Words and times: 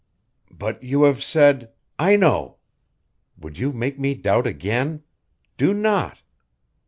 "But 0.49 0.81
you 0.81 1.03
have 1.03 1.21
said" 1.21 1.73
"I 2.09 2.15
know! 2.15 2.57
Would 3.37 3.59
you 3.59 3.71
make 3.71 3.99
me 3.99 4.15
doubt 4.15 4.47
again? 4.47 5.03
Do 5.57 5.75
not! 5.75 6.23